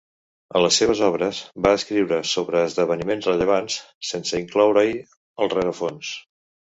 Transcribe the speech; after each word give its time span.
A 0.59 0.59
les 0.61 0.77
seves 0.81 0.99
obres, 1.07 1.41
va 1.65 1.73
escriure 1.79 2.17
sobre 2.29 2.63
esdeveniments 2.69 3.27
rellevants, 3.31 3.75
sense 4.13 4.39
incloure-hi 4.45 4.97
el 5.45 5.53
rerefons. 5.55 6.15